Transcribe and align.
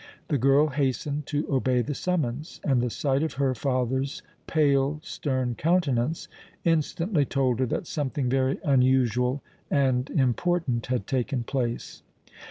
The 0.29 0.39
girl 0.39 0.69
hastened 0.69 1.27
to 1.27 1.45
obey 1.53 1.83
the 1.83 1.93
summons, 1.93 2.59
and 2.63 2.81
the 2.81 2.89
sight 2.89 3.21
of 3.21 3.33
her 3.33 3.53
father's 3.53 4.23
pale, 4.47 4.99
stern 5.03 5.53
countenance 5.53 6.27
instantly 6.63 7.23
told 7.23 7.59
her 7.59 7.67
that 7.67 7.85
something 7.85 8.27
very 8.27 8.57
unusual 8.63 9.43
and 9.69 10.09
important 10.09 10.87
had 10.87 11.05
taken 11.05 11.43
place. 11.43 12.01